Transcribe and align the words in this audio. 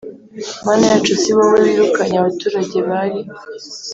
Mana 0.65 0.83
yacu 0.91 1.13
si 1.21 1.29
wowe 1.37 1.57
wirukanye 1.65 2.15
abaturage 2.17 2.77
bari 2.89 3.19